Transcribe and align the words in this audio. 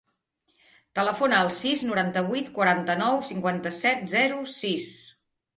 Telefona 0.99 1.41
al 1.41 1.51
sis, 1.57 1.83
noranta-vuit, 1.89 2.49
quaranta-nou, 2.57 3.21
cinquanta-set, 3.31 4.03
zero, 4.15 4.43
sis. 4.57 4.91